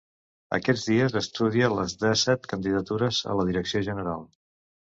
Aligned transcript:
Aquests 0.55 0.85
dies 0.91 1.17
estudia 1.19 1.69
les 1.75 1.95
dèsset 2.05 2.51
candidatures 2.55 3.23
a 3.35 3.37
la 3.41 3.49
direcció 3.51 3.87
general. 3.93 4.27